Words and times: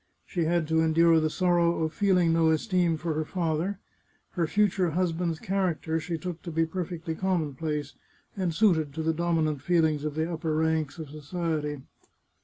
She 0.25 0.45
had 0.45 0.67
to 0.69 0.79
endure 0.81 1.19
the 1.19 1.29
sorrow 1.29 1.83
of 1.83 1.93
feeling 1.93 2.33
no 2.33 2.49
esteem 2.49 2.97
for 2.97 3.13
her 3.13 3.23
father; 3.23 3.77
her 4.31 4.47
future 4.47 4.89
husband's 4.89 5.39
char 5.39 5.75
acter 5.75 6.01
she 6.01 6.17
took 6.17 6.41
to 6.41 6.51
be 6.51 6.65
perfectly 6.65 7.13
commonplace, 7.13 7.93
and 8.35 8.51
suited 8.51 8.95
to 8.95 9.03
the 9.03 9.13
dominant 9.13 9.61
feelings 9.61 10.03
of 10.03 10.15
the 10.15 10.33
upper 10.33 10.55
ranks 10.55 10.97
of 10.97 11.11
society. 11.11 11.83